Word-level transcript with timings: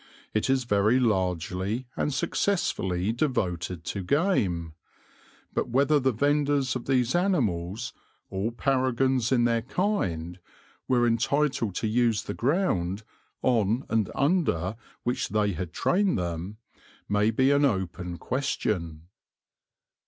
It 0.33 0.49
is 0.49 0.63
very 0.63 0.99
largely 0.99 1.85
and 1.95 2.11
successfully 2.11 3.11
devoted 3.11 3.83
to 3.83 4.03
game; 4.03 4.73
but 5.53 5.69
whether 5.69 5.99
the 5.99 6.11
vendors 6.11 6.75
of 6.75 6.85
these 6.87 7.13
animals, 7.13 7.93
all 8.31 8.49
paragons 8.49 9.31
in 9.31 9.43
their 9.43 9.61
kind, 9.61 10.39
were 10.87 11.05
entitled 11.05 11.75
to 11.75 11.87
use 11.87 12.23
the 12.23 12.33
ground 12.33 13.03
on 13.43 13.85
and 13.89 14.09
under 14.15 14.75
which 15.03 15.29
they 15.29 15.51
had 15.51 15.71
trained 15.71 16.17
them 16.17 16.57
may 17.07 17.29
be 17.29 17.51
an 17.51 17.63
open 17.63 18.17
question. 18.17 19.03